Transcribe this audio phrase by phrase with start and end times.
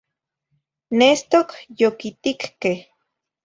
[0.97, 2.75] Nestocyoquiticqueh